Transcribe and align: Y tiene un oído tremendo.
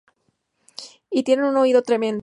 Y 1.11 1.21
tiene 1.23 1.47
un 1.47 1.57
oído 1.57 1.83
tremendo. 1.83 2.19